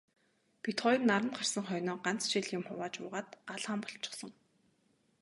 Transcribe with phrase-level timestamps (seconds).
[0.63, 4.31] Бид хоёр наранд гарсан хойноо ганц шил юм хувааж уугаад гал хам болчихсон.